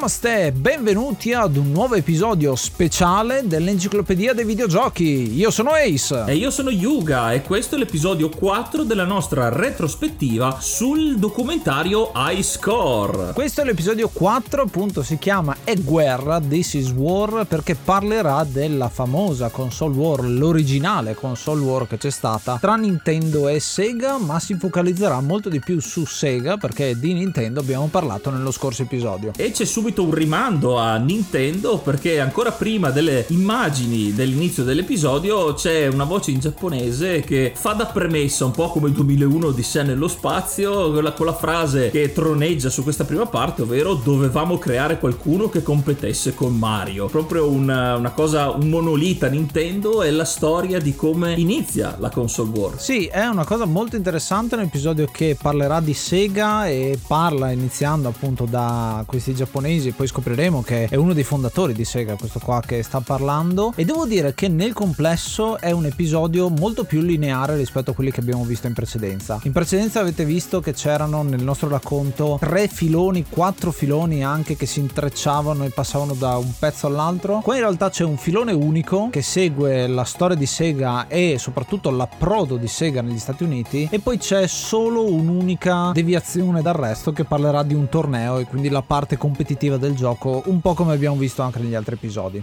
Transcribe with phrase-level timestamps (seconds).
[0.00, 5.34] Namaste, benvenuti ad un nuovo episodio speciale dell'Enciclopedia dei Videogiochi.
[5.34, 6.24] Io sono Ace.
[6.26, 13.34] E io sono Yuga e questo è l'episodio 4 della nostra retrospettiva sul documentario iScore.
[13.34, 18.88] Questo è l'episodio 4, appunto si chiama È guerra, This is War, perché parlerà della
[18.88, 24.54] famosa console war, l'originale console war che c'è stata tra Nintendo e Sega, ma si
[24.54, 29.32] focalizzerà molto di più su Sega perché di Nintendo abbiamo parlato nello scorso episodio.
[29.36, 35.86] E c'è subito un rimando a Nintendo perché ancora prima delle immagini dell'inizio dell'episodio c'è
[35.86, 39.82] una voce in giapponese che fa da premessa un po' come il 2001 di sé
[39.82, 44.58] nello spazio con la, con la frase che troneggia su questa prima parte ovvero dovevamo
[44.58, 50.24] creare qualcuno che competesse con Mario proprio una, una cosa un monolita Nintendo è la
[50.24, 52.80] storia di come inizia la console war.
[52.80, 58.08] Sì è una cosa molto interessante un episodio che parlerà di Sega e parla iniziando
[58.08, 62.38] appunto da questi giapponesi giapponesi, poi scopriremo che è uno dei fondatori di Sega, questo
[62.38, 63.72] qua che sta parlando.
[63.74, 68.10] E devo dire che nel complesso è un episodio molto più lineare rispetto a quelli
[68.10, 69.40] che abbiamo visto in precedenza.
[69.44, 74.66] In precedenza avete visto che c'erano nel nostro racconto tre filoni, quattro filoni anche che
[74.66, 77.40] si intrecciavano e passavano da un pezzo all'altro.
[77.40, 81.90] Qua in realtà c'è un filone unico che segue la storia di Sega e soprattutto
[81.90, 87.24] l'approdo di Sega negli Stati Uniti e poi c'è solo un'unica deviazione dal resto che
[87.24, 91.16] parlerà di un torneo e quindi la parte competitiva del gioco, un po' come abbiamo
[91.16, 92.42] visto anche negli altri episodi.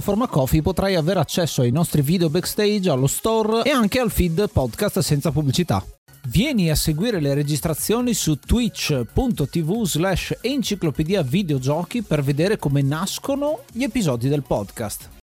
[0.27, 4.99] Coffee potrai avere accesso ai nostri video backstage, allo store e anche al feed podcast
[4.99, 5.83] senza pubblicità.
[6.27, 13.83] Vieni a seguire le registrazioni su twitch.tv slash enciclopedia videogiochi per vedere come nascono gli
[13.83, 15.20] episodi del podcast.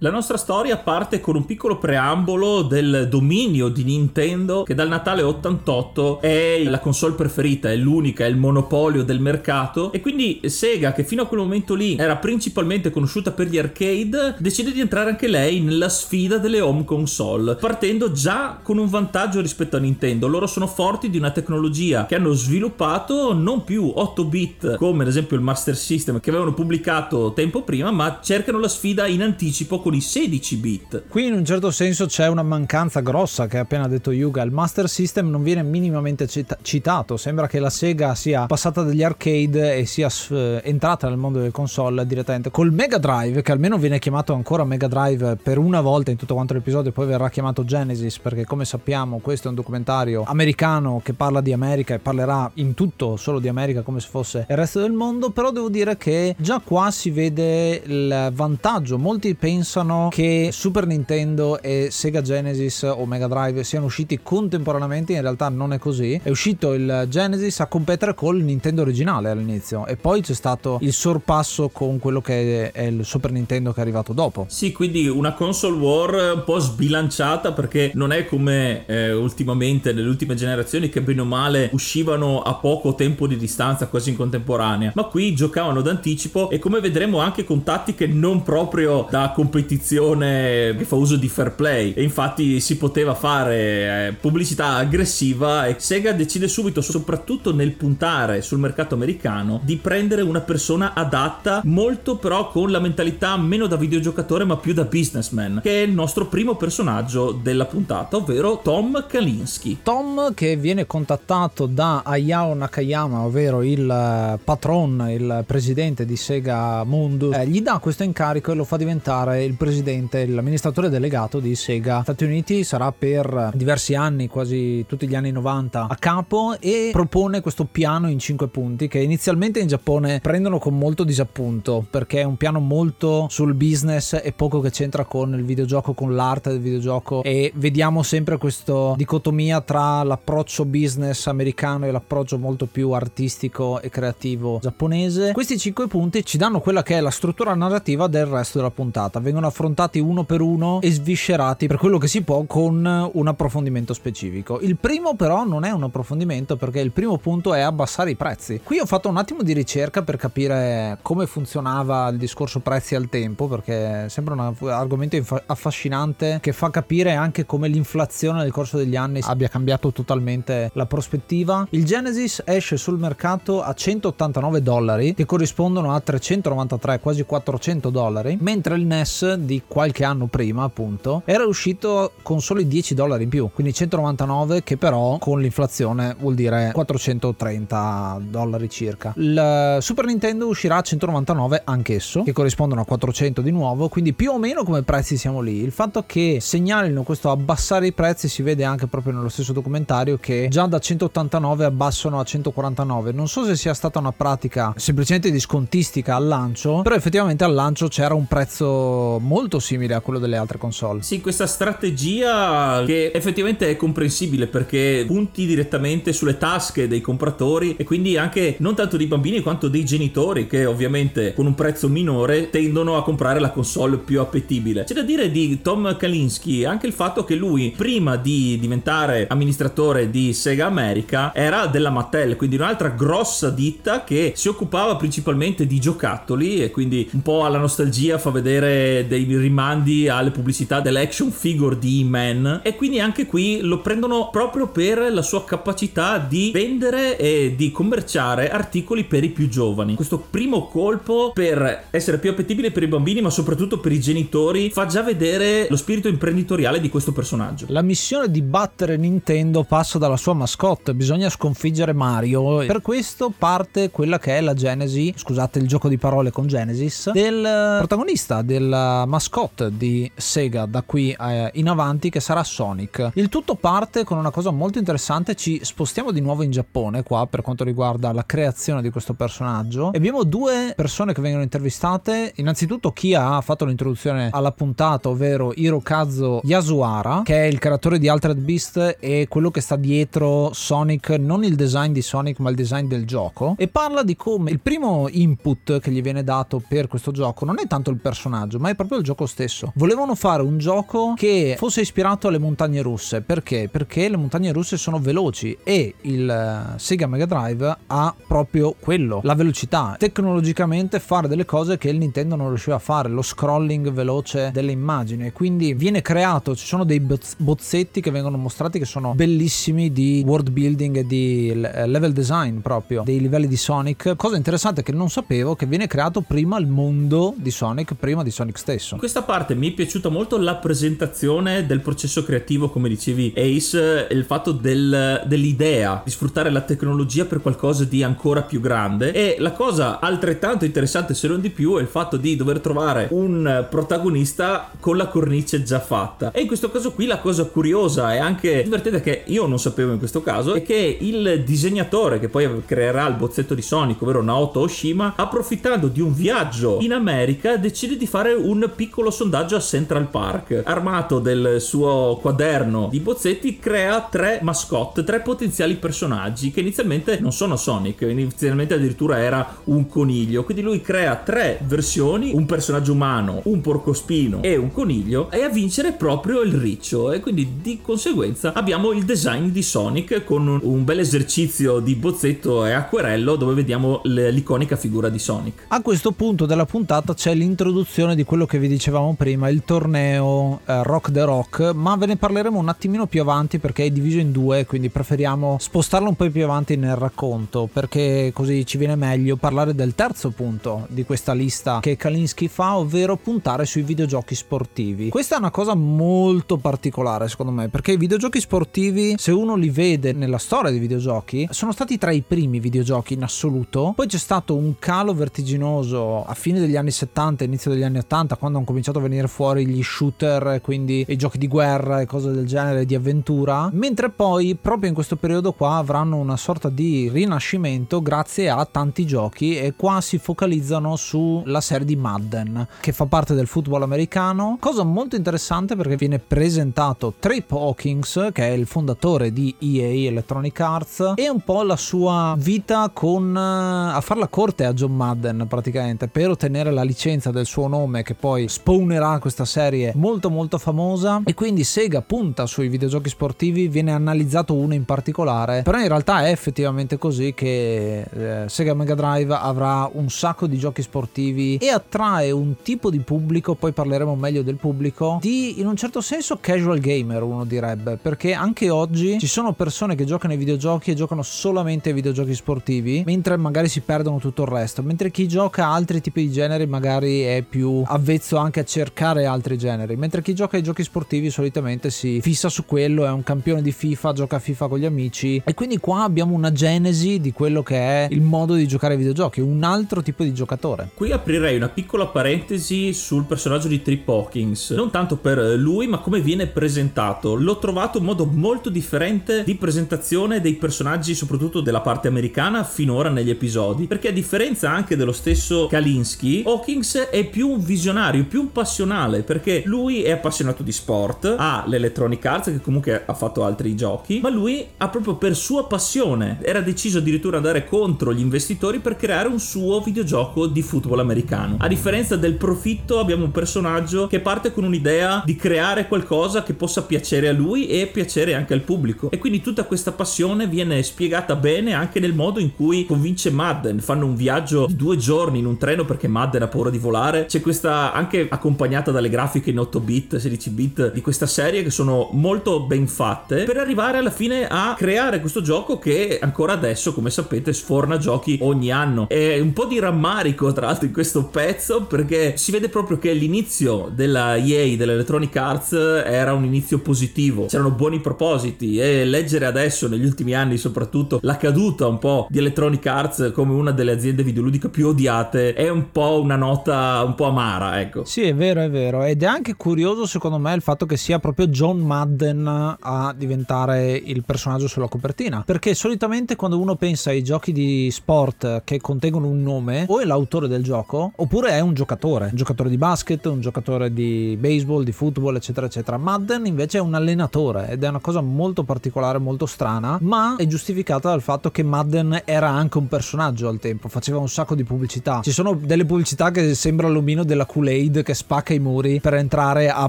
[0.00, 5.22] La nostra storia parte con un piccolo preambolo del dominio di Nintendo che dal Natale
[5.22, 10.92] 88 è la console preferita, è l'unica, è il monopolio del mercato e quindi Sega
[10.92, 15.10] che fino a quel momento lì era principalmente conosciuta per gli arcade decide di entrare
[15.10, 20.28] anche lei nella sfida delle home console partendo già con un vantaggio rispetto a Nintendo.
[20.28, 25.08] Loro sono forti di una tecnologia che hanno sviluppato non più 8 bit come ad
[25.08, 29.86] esempio il Master System che avevano pubblicato tempo prima ma cercano la sfida in anticipo
[29.88, 31.04] con i 16 bit.
[31.08, 34.50] Qui in un certo senso c'è una mancanza grossa che ha appena detto Yuga, il
[34.50, 39.76] Master System non viene minimamente cita- citato, sembra che la Sega sia passata dagli arcade
[39.76, 42.50] e sia uh, entrata nel mondo delle console direttamente.
[42.50, 46.34] Col Mega Drive, che almeno viene chiamato ancora Mega Drive per una volta in tutto
[46.34, 51.14] quanto l'episodio, poi verrà chiamato Genesis perché come sappiamo questo è un documentario americano che
[51.14, 54.80] parla di America e parlerà in tutto solo di America come se fosse il resto
[54.80, 60.08] del mondo, però devo dire che già qua si vede il vantaggio, molti pensano pensano
[60.10, 65.72] che Super Nintendo e Sega Genesis o Mega Drive siano usciti contemporaneamente, in realtà non
[65.72, 66.20] è così.
[66.22, 70.92] È uscito il Genesis a competere col Nintendo originale all'inizio e poi c'è stato il
[70.92, 74.46] sorpasso con quello che è il Super Nintendo che è arrivato dopo.
[74.48, 80.08] Sì, quindi una console war un po' sbilanciata perché non è come eh, ultimamente nelle
[80.08, 84.92] ultime generazioni che bene o male uscivano a poco tempo di distanza, quasi in contemporanea,
[84.94, 90.74] ma qui giocavano d'anticipo e come vedremo anche con tattiche non proprio da competizione competizione
[90.78, 95.76] che fa uso di fair play e infatti si poteva fare eh, pubblicità aggressiva e
[95.78, 102.16] Sega decide subito, soprattutto nel puntare sul mercato americano, di prendere una persona adatta, molto
[102.16, 106.26] però con la mentalità meno da videogiocatore ma più da businessman, che è il nostro
[106.26, 109.80] primo personaggio della puntata, ovvero Tom Kalinski.
[109.82, 116.84] Tom che viene contattato da Hayao Nakayama, ovvero il eh, patron, il presidente di Sega
[116.84, 121.54] Mundus, eh, gli dà questo incarico e lo fa diventare il presidente, l'amministratore delegato di
[121.54, 122.00] Sega.
[122.00, 127.42] Stati Uniti, sarà per diversi anni, quasi tutti gli anni 90 a capo e propone
[127.42, 132.24] questo piano in 5 punti che inizialmente in Giappone prendono con molto disappunto perché è
[132.24, 136.60] un piano molto sul business e poco che c'entra con il videogioco, con l'arte del
[136.60, 137.22] videogioco.
[137.24, 143.90] E vediamo sempre questa dicotomia tra l'approccio business americano e l'approccio molto più artistico e
[143.90, 145.32] creativo giapponese.
[145.32, 149.18] Questi 5 punti ci danno quella che è la struttura narrativa del resto della puntata,
[149.18, 153.92] vengono affrontati uno per uno e sviscerati per quello che si può con un approfondimento
[153.94, 154.60] specifico.
[154.60, 158.60] Il primo però non è un approfondimento perché il primo punto è abbassare i prezzi.
[158.62, 163.08] Qui ho fatto un attimo di ricerca per capire come funzionava il discorso prezzi al
[163.08, 165.16] tempo perché sembra un argomento
[165.46, 170.86] affascinante che fa capire anche come l'inflazione nel corso degli anni abbia cambiato totalmente la
[170.86, 171.66] prospettiva.
[171.70, 178.36] Il Genesis esce sul mercato a 189 dollari che corrispondono a 393 quasi 400 dollari
[178.40, 183.28] mentre il NES di qualche anno prima appunto era uscito con soli 10 dollari in
[183.28, 189.12] più quindi 199 che però con l'inflazione vuol dire 430 dollari circa.
[189.16, 194.30] Il Super Nintendo uscirà a 199 anch'esso, che corrispondono a 400 di nuovo, quindi più
[194.30, 195.62] o meno come prezzi siamo lì.
[195.62, 200.18] Il fatto che segnalino questo abbassare i prezzi si vede anche proprio nello stesso documentario
[200.18, 203.12] che già da 189 abbassano a 149.
[203.12, 207.54] Non so se sia stata una pratica semplicemente di scontistica al lancio, però effettivamente al
[207.54, 211.02] lancio c'era un prezzo molto simile a quello delle altre console.
[211.02, 217.84] Sì, questa strategia che effettivamente è comprensibile perché punti direttamente sulle tasche dei compratori e
[217.84, 222.48] quindi anche non tanto dei bambini quanto dei genitori che ovviamente con un prezzo minore
[222.48, 224.84] tendono a comprare la console più appetibile.
[224.84, 230.08] C'è da dire di Tom Kalinski anche il fatto che lui prima di diventare amministratore
[230.10, 235.78] di Sega America era della Mattel, quindi un'altra grossa ditta che si occupava principalmente di
[235.78, 241.78] giocattoli e quindi un po' alla nostalgia fa vedere dei rimandi alle pubblicità dell'action figure
[241.78, 247.18] di E-Man e quindi anche qui lo prendono proprio per la sua capacità di vendere
[247.18, 249.94] e di commerciare articoli per i più giovani.
[249.94, 254.70] Questo primo colpo per essere più appetibile per i bambini, ma soprattutto per i genitori,
[254.70, 257.66] fa già vedere lo spirito imprenditoriale di questo personaggio.
[257.68, 262.58] La missione di battere Nintendo passa dalla sua mascotte, bisogna sconfiggere Mario.
[262.66, 267.10] Per questo parte quella che è la genesi, scusate il gioco di parole con Genesis,
[267.12, 273.10] del protagonista, della mascotte di Sega da qui eh, in avanti che sarà Sonic.
[273.14, 277.26] Il tutto parte con una cosa molto interessante, ci spostiamo di nuovo in Giappone qua
[277.26, 279.92] per quanto riguarda la creazione di questo personaggio.
[279.92, 282.32] E abbiamo due persone che vengono intervistate.
[282.36, 288.08] Innanzitutto chi ha fatto l'introduzione alla puntata, ovvero Hirokazu Yasuhara, che è il creatore di
[288.08, 292.56] Altered Beast e quello che sta dietro Sonic, non il design di Sonic ma il
[292.56, 293.54] design del gioco.
[293.58, 297.58] E parla di come il primo input che gli viene dato per questo gioco non
[297.58, 299.72] è tanto il personaggio ma è proprio il gioco stesso.
[299.74, 303.20] Volevano fare un gioco che fosse ispirato alle montagne russe.
[303.20, 303.68] Perché?
[303.70, 309.20] Perché le montagne russe sono veloci e il eh, Sega Mega Drive ha proprio quello,
[309.22, 309.96] la velocità.
[309.98, 314.72] Tecnologicamente fare delle cose che il Nintendo non riusciva a fare, lo scrolling veloce delle
[314.72, 315.32] immagini.
[315.32, 320.50] Quindi viene creato, ci sono dei bozzetti che vengono mostrati che sono bellissimi di world
[320.50, 324.14] building e di eh, level design proprio, dei livelli di Sonic.
[324.16, 328.30] Cosa interessante che non sapevo che viene creato prima il mondo di Sonic, prima di
[328.30, 328.77] Sonic stesso.
[328.92, 334.06] In questa parte mi è piaciuta molto la presentazione del processo creativo, come dicevi Ace,
[334.10, 339.12] il fatto del, dell'idea di sfruttare la tecnologia per qualcosa di ancora più grande.
[339.12, 343.08] E la cosa altrettanto interessante se non di più è il fatto di dover trovare
[343.10, 346.30] un protagonista con la cornice già fatta.
[346.32, 349.92] E in questo caso qui la cosa curiosa e anche divertente che io non sapevo
[349.92, 354.22] in questo caso è che il disegnatore che poi creerà il bozzetto di Sonic ovvero
[354.22, 359.60] Naoto Oshima approfittando di un viaggio in America decide di fare un piccolo sondaggio a
[359.60, 366.60] Central Park armato del suo quaderno di bozzetti crea tre mascotte tre potenziali personaggi che
[366.60, 370.44] inizialmente non sono Sonic inizialmente addirittura era un coniglio.
[370.44, 375.48] Quindi lui crea tre versioni, un personaggio umano, un porcospino e un coniglio e a
[375.48, 380.84] vincere proprio il riccio e quindi di conseguenza abbiamo il design di Sonic con un
[380.84, 385.64] bel esercizio di bozzetto e acquerello dove vediamo l'iconica figura di Sonic.
[385.68, 389.62] A questo punto della puntata c'è l'introduzione di quello che che vi dicevamo prima, il
[389.64, 393.90] torneo eh, Rock the Rock, ma ve ne parleremo un attimino più avanti perché è
[393.90, 398.76] diviso in due, quindi preferiamo spostarlo un po' più avanti nel racconto perché così ci
[398.76, 403.82] viene meglio parlare del terzo punto di questa lista che Kalinsky fa, ovvero puntare sui
[403.82, 405.08] videogiochi sportivi.
[405.08, 409.70] Questa è una cosa molto particolare secondo me perché i videogiochi sportivi, se uno li
[409.70, 414.18] vede nella storia dei videogiochi, sono stati tra i primi videogiochi in assoluto, poi c'è
[414.18, 418.64] stato un calo vertiginoso a fine degli anni 70, inizio degli anni 80, quando hanno
[418.64, 422.86] cominciato a venire fuori gli shooter, quindi i giochi di guerra e cose del genere,
[422.86, 428.48] di avventura, mentre poi proprio in questo periodo qua avranno una sorta di rinascimento grazie
[428.48, 433.46] a tanti giochi e qua si focalizzano sulla serie di Madden, che fa parte del
[433.46, 439.54] football americano, cosa molto interessante perché viene presentato Trip Hawkins, che è il fondatore di
[439.58, 444.72] EA Electronic Arts, e un po' la sua vita con a far la corte a
[444.72, 449.92] John Madden praticamente per ottenere la licenza del suo nome che poi spawnerà questa serie
[449.96, 451.22] molto molto famosa.
[451.24, 456.26] E quindi Sega punta sui videogiochi sportivi viene analizzato uno in particolare però in realtà
[456.26, 461.68] è effettivamente così che eh, Sega Mega Drive avrà un sacco di giochi sportivi e
[461.68, 466.38] attrae un tipo di pubblico poi parleremo meglio del pubblico di in un certo senso
[466.40, 467.98] casual gamer uno direbbe.
[468.00, 472.34] Perché anche oggi ci sono persone che giocano ai videogiochi e giocano solamente ai videogiochi
[472.34, 474.82] sportivi mentre magari si perdono tutto il resto.
[474.82, 479.56] Mentre chi gioca altri tipi di generi magari è più avvezzo anche a cercare altri
[479.56, 483.62] generi, mentre chi gioca ai giochi sportivi solitamente si fissa su quello, è un campione
[483.62, 487.32] di FIFA, gioca a FIFA con gli amici e quindi qua abbiamo una genesi di
[487.32, 490.90] quello che è il modo di giocare ai videogiochi, un altro tipo di giocatore.
[490.94, 495.98] Qui aprirei una piccola parentesi sul personaggio di Trip Hawkins, non tanto per lui ma
[495.98, 497.34] come viene presentato.
[497.34, 503.10] L'ho trovato un modo molto differente di presentazione dei personaggi soprattutto della parte americana finora
[503.10, 508.40] negli episodi, perché a differenza anche dello stesso Kalinsky, Hawkins è più un visionario, più
[508.40, 513.44] un passionale, perché lui è appassionato di sport, ha l'Electronic Arts che comunque ha fatto
[513.44, 518.12] altri giochi, ma lui ha proprio per sua passione, era deciso addirittura ad andare contro
[518.12, 521.56] gli investitori per creare un suo videogioco di football americano.
[521.58, 526.54] A differenza del profitto abbiamo un personaggio che parte con un'idea di creare qualcosa che
[526.54, 529.10] possa piacere a lui e piacere anche al pubblico.
[529.10, 533.80] E quindi tutta questa passione viene spiegata bene anche nel modo in cui convince Madden.
[533.80, 537.26] Fanno un viaggio di due giorni in un treno perché Madden ha paura di volare.
[537.26, 541.70] C'è questa anche accompagnata dalle grafiche in 8 bit, 16 bit di questa serie che
[541.70, 546.94] sono molto ben fatte per arrivare alla fine a creare questo gioco che ancora adesso,
[546.94, 549.08] come sapete, sforna giochi ogni anno.
[549.08, 553.12] È un po' di rammarico tra l'altro in questo pezzo perché si vede proprio che
[553.12, 557.46] l'inizio della EA, dell'Electronic Arts, era un inizio positivo.
[557.46, 562.38] C'erano buoni propositi e leggere adesso, negli ultimi anni soprattutto, la caduta un po' di
[562.38, 567.14] Electronic Arts come una delle aziende videoludiche più odiate è un po' una nota un
[567.14, 567.87] po' amara, ecco.
[568.04, 569.04] Sì, è vero, è vero.
[569.04, 573.92] Ed è anche curioso secondo me il fatto che sia proprio John Madden a diventare
[573.92, 575.42] il personaggio sulla copertina.
[575.44, 580.04] Perché solitamente quando uno pensa ai giochi di sport che contengono un nome, o è
[580.04, 582.28] l'autore del gioco, oppure è un giocatore.
[582.30, 585.96] Un giocatore di basket, un giocatore di baseball, di football, eccetera, eccetera.
[585.96, 590.46] Madden invece è un allenatore ed è una cosa molto particolare, molto strana, ma è
[590.46, 594.64] giustificata dal fatto che Madden era anche un personaggio al tempo, faceva un sacco di
[594.64, 595.20] pubblicità.
[595.22, 599.70] Ci sono delle pubblicità che sembra l'omino della Kool-Aid che spacca i muri per entrare
[599.70, 599.88] a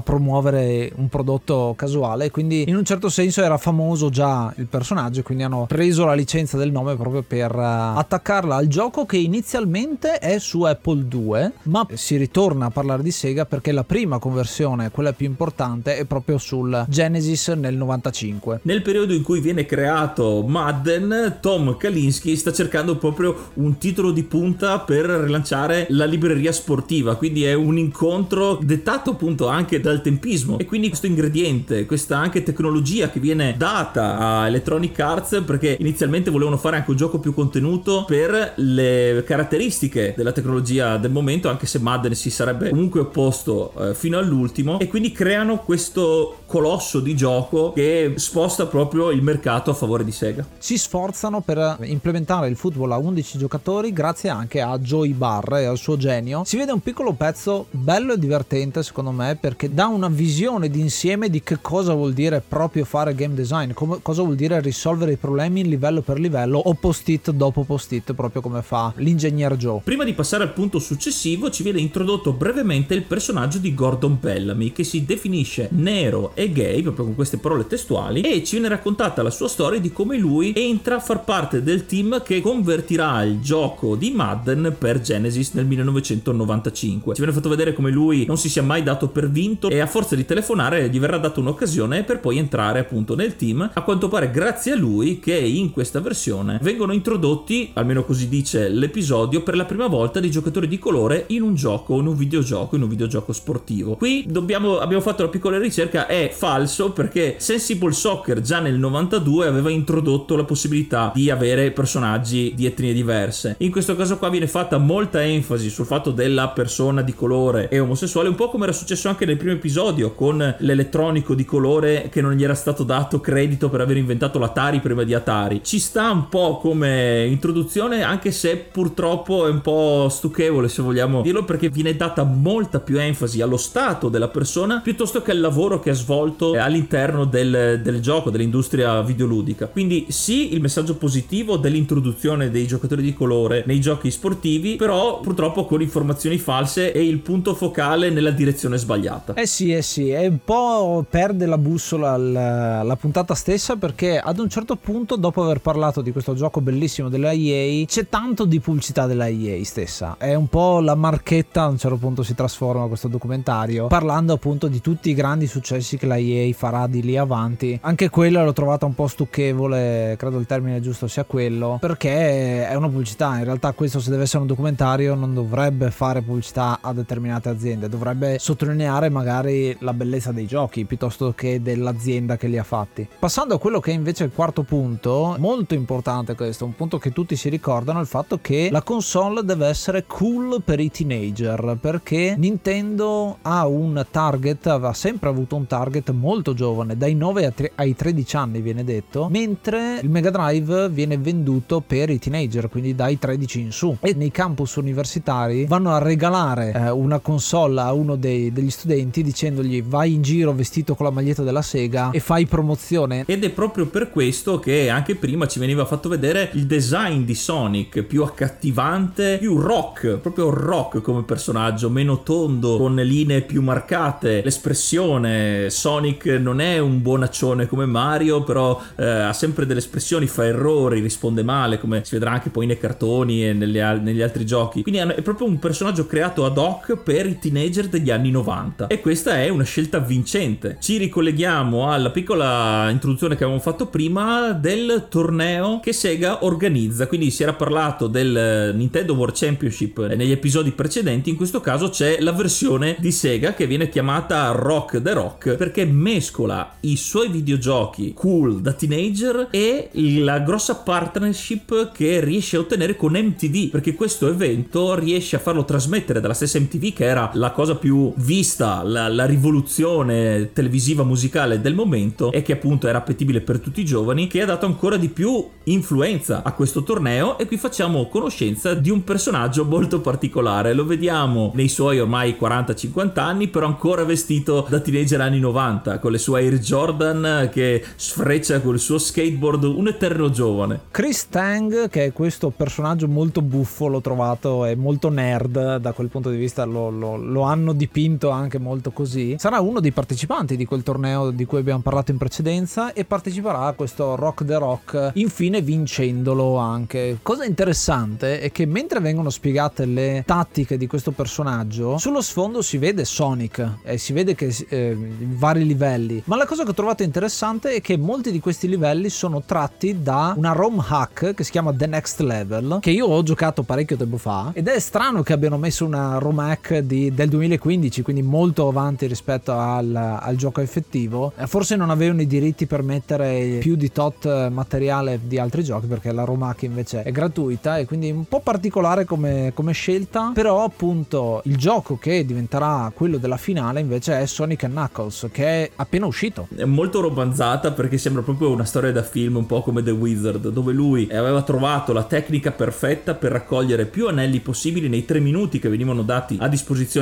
[0.00, 5.44] promuovere un prodotto casuale, quindi in un certo senso era famoso già il personaggio, quindi
[5.44, 10.38] hanno preso la licenza del nome proprio per eh, attaccarla al gioco che inizialmente è
[10.38, 15.12] su Apple 2, ma si ritorna a parlare di Sega perché la prima conversione, quella
[15.12, 18.60] più importante, è proprio sul Genesis nel 95.
[18.62, 24.22] Nel periodo in cui viene creato Madden, Tom Kalinski sta cercando proprio un titolo di
[24.22, 30.58] punta per rilanciare la libreria sportiva, quindi è un incontro dettato appunto anche dal tempismo
[30.58, 36.30] e quindi questo ingrediente, questa anche tecnologia che viene data a Electronic Arts perché inizialmente
[36.30, 41.66] volevano fare anche un gioco più contenuto per le caratteristiche della tecnologia del momento, anche
[41.66, 47.14] se Madden si sarebbe comunque opposto eh, fino all'ultimo e quindi creano questo colosso di
[47.14, 50.44] gioco che sposta proprio il mercato a favore di Sega.
[50.58, 55.64] Si sforzano per implementare il football a 11 giocatori grazie anche a Joey Barr e
[55.64, 56.42] al suo genio.
[56.44, 61.30] Si vede un piccolo pezzo bello e divertente secondo me perché dà una visione d'insieme
[61.30, 65.16] di che cosa vuol dire proprio fare game design, come, cosa vuol dire risolvere i
[65.16, 69.80] problemi livello per livello o post-it dopo post-it proprio come fa l'ingegner Joe.
[69.84, 74.72] Prima di passare al punto successivo ci viene introdotto brevemente il personaggio di Gordon Bellamy
[74.72, 79.22] che si definisce nero e gay proprio con queste parole testuali e ci viene raccontata
[79.22, 83.40] la sua storia di come lui entra a far parte del team che convertirà il
[83.40, 87.14] gioco di Madden per Genesis nel 1995.
[87.14, 89.80] Ci viene fatto vedere vedere come lui non si sia mai dato per vinto e
[89.80, 93.70] a forza di telefonare gli verrà data un'occasione per poi entrare appunto nel team.
[93.72, 98.68] A quanto pare grazie a lui che in questa versione vengono introdotti, almeno così dice
[98.68, 102.76] l'episodio, per la prima volta dei giocatori di colore in un gioco, in un videogioco,
[102.76, 103.96] in un videogioco sportivo.
[103.96, 109.46] Qui dobbiamo, abbiamo fatto una piccola ricerca, è falso perché Sensible Soccer già nel 92
[109.46, 113.56] aveva introdotto la possibilità di avere personaggi di etnie diverse.
[113.58, 117.78] In questo caso qua viene fatta molta enfasi sul fatto della persona di colore e
[117.78, 122.20] omosessuale, un po' come era successo anche nel primo episodio con l'elettronico di colore che
[122.20, 125.60] non gli era stato dato credito per aver inventato l'Atari prima di Atari.
[125.64, 131.22] Ci sta un po' come introduzione, anche se purtroppo è un po' stucchevole se vogliamo
[131.22, 135.80] dirlo, perché viene data molta più enfasi allo stato della persona piuttosto che al lavoro
[135.80, 139.66] che ha svolto all'interno del, del gioco, dell'industria videoludica.
[139.66, 145.64] Quindi sì, il messaggio positivo dell'introduzione dei giocatori di colore nei giochi sportivi, però purtroppo
[145.64, 149.34] con informazioni false e il punto focale nella direzione sbagliata.
[149.34, 154.18] Eh sì, eh sì, è un po' perde la bussola la, la puntata stessa perché
[154.18, 158.46] ad un certo punto, dopo aver parlato di questo gioco bellissimo della EA, c'è tanto
[158.46, 160.16] di pubblicità della EA stessa.
[160.18, 164.66] È un po' la marchetta, a un certo punto si trasforma questo documentario, parlando appunto
[164.66, 167.78] di tutti i grandi successi che la EA farà di lì avanti.
[167.80, 172.74] Anche quella l'ho trovata un po' stucchevole, credo il termine giusto sia quello, perché è
[172.74, 173.38] una pubblicità.
[173.38, 177.88] In realtà questo se deve essere un documentario non dovrebbe fare pubblicità a determinate aziende,
[177.88, 183.06] dovrebbe sottolineare magari la bellezza dei giochi piuttosto che dell'azienda che li ha fatti.
[183.18, 187.12] Passando a quello che è invece il quarto punto, molto importante questo, un punto che
[187.12, 192.34] tutti si ricordano, il fatto che la console deve essere cool per i teenager, perché
[192.36, 198.36] Nintendo ha un target, ha sempre avuto un target molto giovane, dai 9 ai 13
[198.36, 203.60] anni viene detto, mentre il Mega Drive viene venduto per i teenager, quindi dai 13
[203.60, 203.96] in su.
[204.00, 209.22] E nei campus universitari vanno a regalare eh, una console a uno dei, degli studenti
[209.22, 213.24] dicendogli vai in giro vestito con la maglietta della Sega e fai promozione.
[213.26, 217.34] Ed è proprio per questo che anche prima ci veniva fatto vedere il design di
[217.34, 224.42] Sonic più accattivante, più rock, proprio rock come personaggio, meno tondo, con linee più marcate.
[224.44, 230.46] L'espressione Sonic non è un buonaccione come Mario, però eh, ha sempre delle espressioni, fa
[230.46, 234.82] errori, risponde male, come si vedrà anche poi nei cartoni e negli, negli altri giochi.
[234.82, 238.86] Quindi è proprio un personaggio creato ad hoc per i teenager degli anni 90.
[238.88, 240.76] E questa è una scelta vincente.
[240.80, 247.06] Ci ricolleghiamo alla piccola introduzione che avevamo fatto prima del torneo che Sega organizza.
[247.06, 251.30] Quindi si era parlato del Nintendo World Championship negli episodi precedenti.
[251.30, 255.84] In questo caso c'è la versione di Sega che viene chiamata Rock the Rock perché
[255.84, 262.96] mescola i suoi videogiochi cool da teenager e la grossa partnership che riesce a ottenere
[262.96, 267.50] con MTV perché questo evento riesce a farlo trasmettere dalla stessa MTV che era la
[267.50, 273.40] cosa più vista, la, la rivoluzione televisiva musicale del momento e che appunto era appetibile
[273.40, 277.38] per tutti i giovani che ha dato ancora di più influenza a questo torneo.
[277.38, 280.72] E qui facciamo conoscenza di un personaggio molto particolare.
[280.72, 286.12] Lo vediamo nei suoi ormai 40-50 anni però ancora vestito da teenager anni 90 con
[286.12, 290.80] le sue Air Jordan che sfreccia col suo skateboard un eterno giovane.
[290.90, 296.08] Chris Tang che è questo personaggio molto buffo l'ho trovato e molto nerd da quel
[296.08, 300.56] punto di vista lo, lo, lo hanno dipinto anche molto così sarà uno dei partecipanti
[300.56, 304.58] di quel torneo di cui abbiamo parlato in precedenza e parteciperà a questo Rock the
[304.58, 307.18] Rock, infine vincendolo anche.
[307.22, 312.78] Cosa interessante è che mentre vengono spiegate le tattiche di questo personaggio, sullo sfondo si
[312.78, 317.02] vede Sonic e si vede che eh, vari livelli, ma la cosa che ho trovato
[317.02, 321.50] interessante è che molti di questi livelli sono tratti da una ROM hack che si
[321.50, 325.32] chiama The Next Level, che io ho giocato parecchio tempo fa ed è strano che
[325.32, 330.60] abbiano messo una ROM hack di, del 2015, quindi molto avanti rispetto al, al gioco
[330.60, 331.32] effettivo.
[331.36, 335.86] Eh, forse non avevano i diritti per mettere più di tot materiale di altri giochi
[335.86, 340.64] perché la Romac invece è gratuita e quindi un po' particolare come, come scelta però
[340.64, 346.06] appunto il gioco che diventerà quello della finale invece è Sonic Knuckles che è appena
[346.06, 349.90] uscito è molto romanzata perché sembra proprio una storia da film un po' come The
[349.90, 355.20] Wizard dove lui aveva trovato la tecnica perfetta per raccogliere più anelli possibili nei tre
[355.20, 356.59] minuti che venivano dati a disposizione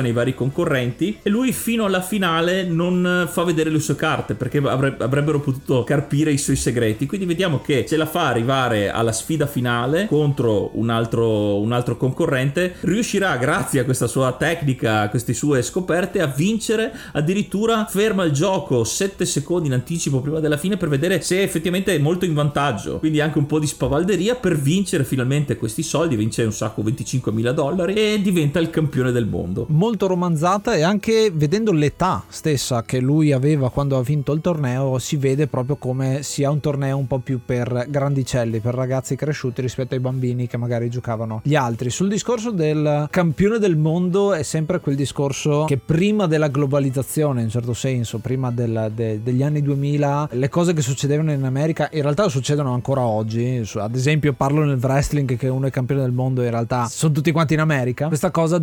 [0.09, 4.57] ai vari concorrenti e lui fino alla finale non fa vedere le sue carte perché
[4.57, 7.05] avrebbero potuto carpire i suoi segreti.
[7.05, 11.97] Quindi vediamo che ce la fa arrivare alla sfida finale contro un altro, un altro
[11.97, 12.75] concorrente.
[12.81, 16.91] Riuscirà, grazie a questa sua tecnica, a queste sue scoperte, a vincere.
[17.13, 21.95] Addirittura ferma il gioco 7 secondi in anticipo prima della fine per vedere se effettivamente
[21.95, 22.99] è molto in vantaggio.
[22.99, 26.15] Quindi anche un po' di spavalderia per vincere finalmente questi soldi.
[26.15, 29.65] Vince un sacco 25 mila dollari e diventa il campione del mondo mondo.
[29.69, 34.99] Molto romanzata e anche vedendo l'età stessa che lui aveva quando ha vinto il torneo
[34.99, 39.61] si vede proprio come sia un torneo un po' più per grandicelli, per ragazzi cresciuti
[39.61, 41.89] rispetto ai bambini che magari giocavano gli altri.
[41.89, 47.49] Sul discorso del campione del mondo è sempre quel discorso che prima della globalizzazione in
[47.49, 52.01] certo senso, prima del, de, degli anni 2000, le cose che succedevano in America in
[52.01, 53.63] realtà succedono ancora oggi.
[53.75, 57.31] Ad esempio parlo nel wrestling che uno è campione del mondo in realtà sono tutti
[57.31, 58.07] quanti in America.
[58.07, 58.57] Questa cosa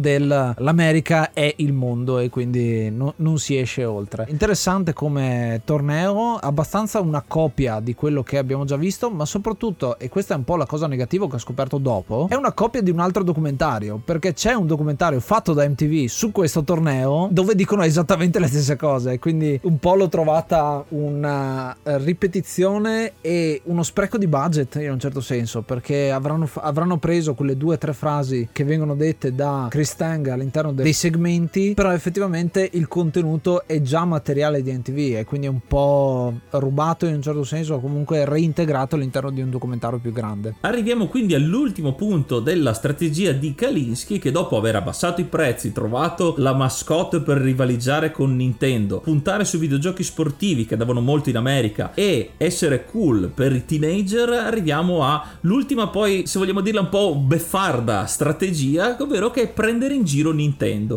[0.66, 4.26] dell'America è il mondo e quindi no, non si esce oltre.
[4.28, 10.08] Interessante come torneo, abbastanza una copia di quello che abbiamo già visto, ma soprattutto, e
[10.08, 12.90] questa è un po' la cosa negativa che ho scoperto dopo, è una copia di
[12.90, 17.84] un altro documentario, perché c'è un documentario fatto da MTV su questo torneo dove dicono
[17.84, 24.18] esattamente le stesse cose, quindi un po' l'ho trovata una eh, ripetizione e uno spreco
[24.18, 28.48] di budget in un certo senso, perché avranno, avranno preso quelle due o tre frasi
[28.50, 34.04] che vengono dette da Chris Tang all'interno dei segmenti, però effettivamente il contenuto è già
[34.04, 38.24] materiale di NTV e quindi è un po' rubato in un certo senso o comunque
[38.24, 40.56] reintegrato all'interno di un documentario più grande.
[40.60, 46.34] Arriviamo quindi all'ultimo punto della strategia di Kalinsky che dopo aver abbassato i prezzi, trovato
[46.38, 51.92] la mascotte per rivalizzare con Nintendo, puntare su videogiochi sportivi che davano molto in America
[51.94, 58.06] e essere cool per i teenager, arriviamo all'ultima poi, se vogliamo dirla un po' beffarda
[58.06, 60.45] strategia, ovvero che è prendere in giro Nintendo.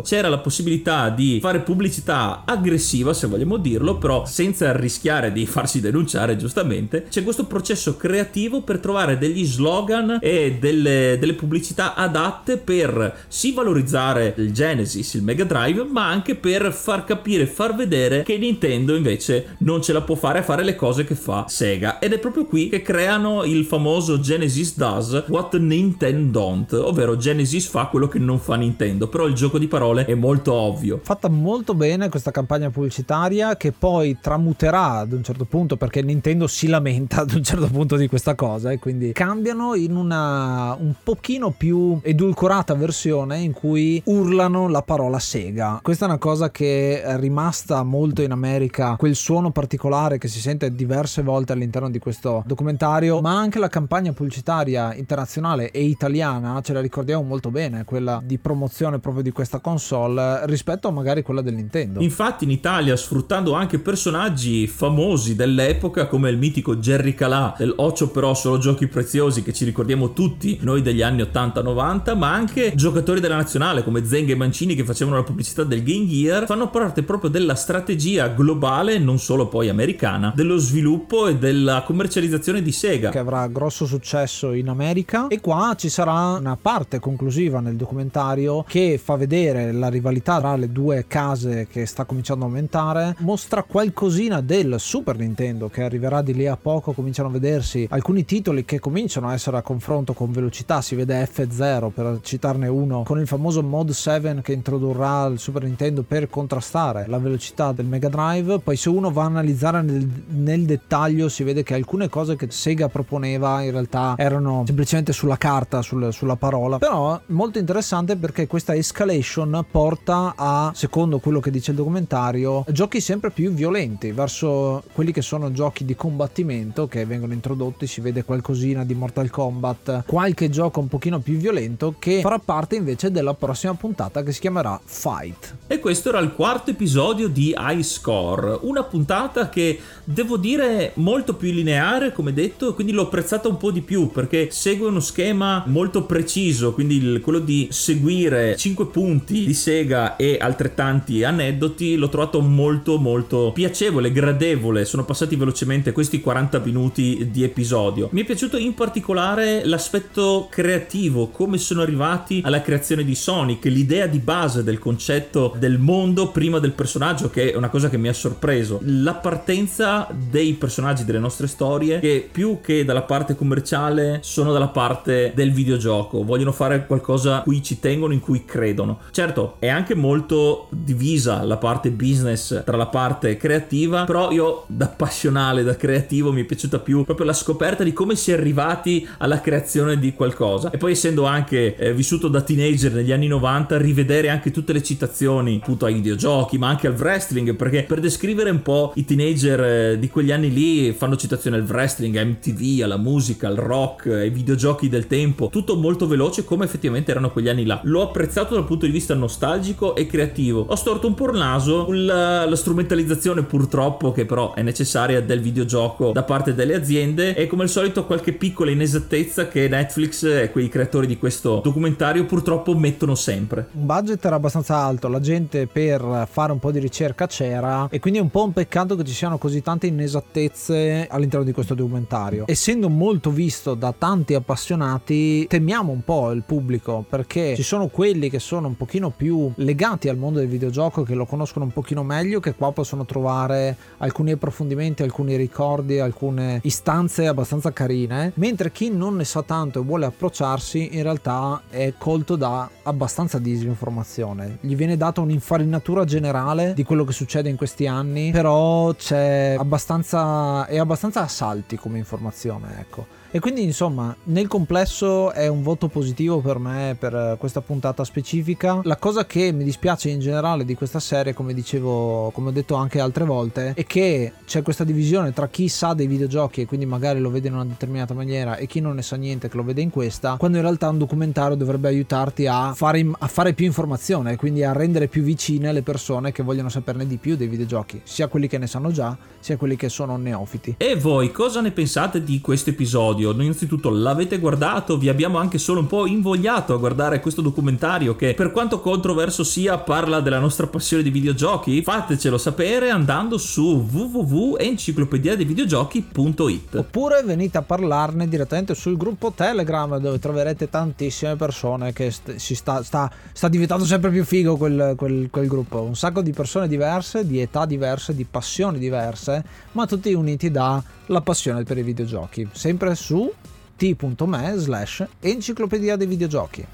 [0.01, 5.81] C'era la possibilità di fare pubblicità aggressiva, se vogliamo dirlo, però senza rischiare di farsi
[5.81, 7.05] denunciare, giustamente.
[7.09, 13.51] C'è questo processo creativo per trovare degli slogan e delle, delle pubblicità adatte per sì
[13.53, 18.95] valorizzare il Genesis, il Mega Drive, ma anche per far capire, far vedere che Nintendo
[18.95, 21.99] invece non ce la può fare a fare le cose che fa Sega.
[21.99, 27.67] Ed è proprio qui che creano il famoso Genesis does what Nintendo don't, ovvero Genesis
[27.67, 30.99] fa quello che non fa Nintendo, però il gioco di parole è molto ovvio.
[31.01, 36.45] Fatta molto bene questa campagna pubblicitaria che poi tramuterà ad un certo punto perché Nintendo
[36.45, 40.93] si lamenta ad un certo punto di questa cosa e quindi cambiano in una un
[41.01, 45.79] pochino più edulcorata versione in cui urlano la parola Sega.
[45.81, 50.41] Questa è una cosa che è rimasta molto in America, quel suono particolare che si
[50.41, 56.59] sente diverse volte all'interno di questo documentario, ma anche la campagna pubblicitaria internazionale e italiana
[56.61, 61.21] ce la ricordiamo molto bene, quella di promozione proprio di questa console rispetto a magari
[61.21, 62.01] quella del Nintendo.
[62.01, 68.09] Infatti in Italia sfruttando anche personaggi famosi dell'epoca come il mitico Jerry Calà del Occio
[68.09, 73.19] però solo giochi preziosi che ci ricordiamo tutti noi degli anni 80-90 ma anche giocatori
[73.19, 77.03] della nazionale come Zenga e Mancini che facevano la pubblicità del Game Gear fanno parte
[77.03, 83.09] proprio della strategia globale non solo poi americana dello sviluppo e della commercializzazione di Sega
[83.09, 88.63] che avrà grosso successo in America e qua ci sarà una parte conclusiva nel documentario
[88.67, 93.63] che fa vedere la rivalità tra le due case che sta cominciando a aumentare mostra
[93.63, 98.65] qualcosina del Super Nintendo che arriverà di lì a poco cominciano a vedersi alcuni titoli
[98.65, 100.81] che cominciano a essere a confronto con velocità.
[100.81, 105.63] Si vede F0 per citarne uno con il famoso Mod 7 che introdurrà il Super
[105.63, 108.59] Nintendo per contrastare la velocità del Mega Drive.
[108.59, 112.47] Poi se uno va a analizzare nel, nel dettaglio si vede che alcune cose che
[112.49, 116.77] Sega proponeva in realtà erano semplicemente sulla carta sul, sulla parola.
[116.77, 118.73] Però molto interessante perché questa
[119.09, 125.11] escalation porta a secondo quello che dice il documentario giochi sempre più violenti verso quelli
[125.11, 130.49] che sono giochi di combattimento che vengono introdotti si vede qualcosina di Mortal Kombat qualche
[130.49, 134.79] gioco un pochino più violento che farà parte invece della prossima puntata che si chiamerà
[134.83, 135.55] Fight.
[135.67, 141.35] E questo era il quarto episodio di High Score una puntata che devo dire molto
[141.35, 145.63] più lineare come detto quindi l'ho apprezzata un po' di più perché segue uno schema
[145.67, 152.41] molto preciso quindi quello di seguire 5 punti di Sega e altrettanti aneddoti l'ho trovato
[152.41, 154.83] molto molto piacevole, gradevole.
[154.83, 158.09] Sono passati velocemente questi 40 minuti di episodio.
[158.11, 164.05] Mi è piaciuto in particolare l'aspetto creativo, come sono arrivati alla creazione di Sonic, l'idea
[164.05, 168.09] di base del concetto del mondo prima del personaggio, che è una cosa che mi
[168.09, 168.81] ha sorpreso.
[168.83, 174.67] La partenza dei personaggi delle nostre storie, che più che dalla parte commerciale sono dalla
[174.67, 178.78] parte del videogioco, vogliono fare qualcosa cui ci tengono, in cui credono.
[179.11, 184.87] Certo, è anche molto divisa la parte business tra la parte creativa, però io da
[184.87, 189.07] passionale, da creativo mi è piaciuta più proprio la scoperta di come si è arrivati
[189.17, 190.69] alla creazione di qualcosa.
[190.69, 194.83] E poi essendo anche eh, vissuto da teenager negli anni 90, rivedere anche tutte le
[194.83, 199.63] citazioni appunto ai videogiochi, ma anche al wrestling, perché per descrivere un po' i teenager
[199.63, 204.07] eh, di quegli anni lì fanno citazioni al wrestling, a MTV, alla musica, al rock,
[204.07, 207.79] ai videogiochi del tempo, tutto molto veloce come effettivamente erano quegli anni là.
[207.83, 210.63] L'ho apprezzato dal punto di vista nostalgico e creativo.
[210.67, 216.11] Ho storto un po' il naso sulla strumentalizzazione purtroppo che però è necessaria del videogioco
[216.11, 220.69] da parte delle aziende e come al solito qualche piccola inesattezza che Netflix e quei
[220.69, 223.69] creatori di questo documentario purtroppo mettono sempre.
[223.71, 227.97] Un budget era abbastanza alto, la gente per fare un po' di ricerca c'era e
[227.97, 231.73] quindi è un po' un peccato che ci siano così tante inesattezze all'interno di questo
[231.73, 232.43] documentario.
[232.45, 238.29] Essendo molto visto da tanti appassionati, temiamo un po' il pubblico perché ci sono quelli
[238.29, 242.03] che sono un pochino più legati al mondo del videogioco, che lo conoscono un pochino
[242.03, 248.89] meglio, che qua possono trovare alcuni approfondimenti, alcuni ricordi, alcune istanze abbastanza carine, mentre chi
[248.89, 254.57] non ne sa tanto e vuole approcciarsi in realtà è colto da abbastanza disinformazione.
[254.61, 260.65] Gli viene data un'infarinatura generale di quello che succede in questi anni, però c'è abbastanza
[260.65, 263.18] è abbastanza a salti come informazione, ecco.
[263.31, 268.81] E quindi insomma nel complesso è un voto positivo per me per questa puntata specifica.
[268.83, 272.73] La cosa che mi dispiace in generale di questa serie, come dicevo, come ho detto
[272.73, 276.87] anche altre volte, è che c'è questa divisione tra chi sa dei videogiochi e quindi
[276.87, 279.63] magari lo vede in una determinata maniera e chi non ne sa niente che lo
[279.63, 283.67] vede in questa, quando in realtà un documentario dovrebbe aiutarti a fare, a fare più
[283.67, 288.01] informazione, quindi a rendere più vicine le persone che vogliono saperne di più dei videogiochi,
[288.03, 290.75] sia quelli che ne sanno già, sia quelli che sono neofiti.
[290.77, 293.18] E voi cosa ne pensate di questo episodio?
[293.19, 293.31] Episodio.
[293.31, 298.33] Innanzitutto l'avete guardato, vi abbiamo anche solo un po' invogliato a guardare questo documentario che
[298.33, 301.81] per quanto controverso sia parla della nostra passione di videogiochi?
[301.81, 310.69] Fatecelo sapere andando su www.enciclopediadevideogiochi.it Oppure venite a parlarne direttamente sul gruppo Telegram dove troverete
[310.69, 315.47] tantissime persone che st- si sta, sta, sta, diventando sempre più figo quel, quel, quel
[315.47, 315.81] gruppo.
[315.81, 320.81] Un sacco di persone diverse, di età diverse, di passioni diverse, ma tutti uniti da
[321.09, 322.47] la passione per i videogiochi.
[322.51, 323.33] Sempre su
[323.75, 326.67] t.me slash enciclopedia dei videogiochi.